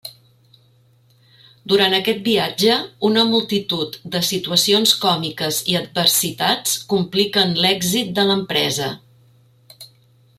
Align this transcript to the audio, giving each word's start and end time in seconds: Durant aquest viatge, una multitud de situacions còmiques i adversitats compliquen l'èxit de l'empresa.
Durant 1.73 1.95
aquest 1.97 2.23
viatge, 2.27 2.77
una 3.09 3.25
multitud 3.33 3.99
de 4.15 4.21
situacions 4.29 4.95
còmiques 5.05 5.59
i 5.75 5.77
adversitats 5.83 6.75
compliquen 6.95 7.53
l'èxit 7.63 8.11
de 8.21 8.25
l'empresa. 8.31 8.89